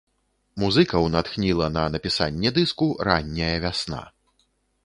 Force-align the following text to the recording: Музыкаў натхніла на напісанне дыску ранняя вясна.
Музыкаў 0.63 1.03
натхніла 1.15 1.67
на 1.77 1.83
напісанне 1.97 2.49
дыску 2.57 2.91
ранняя 3.09 3.55
вясна. 3.67 4.01